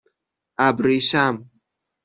[0.67, 1.33] اَبریشم